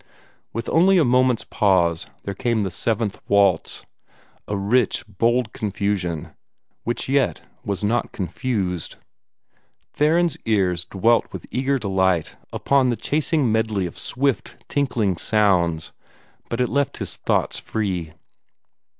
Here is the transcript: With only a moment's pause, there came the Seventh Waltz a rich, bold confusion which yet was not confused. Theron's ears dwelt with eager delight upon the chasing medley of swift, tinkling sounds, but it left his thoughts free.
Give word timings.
With 0.51 0.67
only 0.67 0.97
a 0.97 1.03
moment's 1.05 1.43
pause, 1.43 2.07
there 2.23 2.33
came 2.33 2.63
the 2.63 2.71
Seventh 2.71 3.21
Waltz 3.27 3.85
a 4.47 4.57
rich, 4.57 5.03
bold 5.07 5.53
confusion 5.53 6.31
which 6.83 7.07
yet 7.07 7.43
was 7.63 7.83
not 7.83 8.11
confused. 8.11 8.95
Theron's 9.93 10.39
ears 10.45 10.85
dwelt 10.85 11.31
with 11.31 11.45
eager 11.51 11.77
delight 11.77 12.35
upon 12.51 12.89
the 12.89 12.95
chasing 12.95 13.51
medley 13.51 13.85
of 13.85 13.95
swift, 13.95 14.57
tinkling 14.67 15.17
sounds, 15.17 15.91
but 16.49 16.59
it 16.59 16.67
left 16.69 16.97
his 16.97 17.17
thoughts 17.17 17.59
free. 17.59 18.13